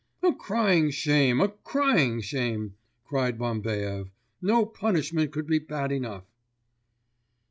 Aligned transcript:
'A 0.23 0.33
crying 0.33 0.89
shame, 0.89 1.39
a 1.41 1.49
crying 1.63 2.19
shame!' 2.21 2.73
cried 3.05 3.37
Bambaev. 3.37 4.09
'No 4.41 4.65
punishment 4.65 5.29
could 5.31 5.45
be 5.45 5.59
bad 5.59 5.91
enough! 5.91 6.25